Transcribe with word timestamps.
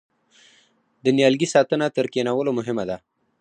د 1.03 1.05
نیالګي 1.17 1.47
ساتنه 1.55 1.85
تر 1.95 2.05
کینولو 2.13 2.51
مهمه 2.59 2.83
ده؟ 2.89 2.97